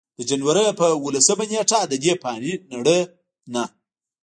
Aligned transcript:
د 0.17 0.19
جنورۍ 0.29 0.67
پۀ 0.77 0.87
اولسمه 1.03 1.45
نېټه 1.51 1.79
ددې 1.91 2.13
فانې 2.21 2.53
نړۍ 2.73 3.01
نه 3.53 3.63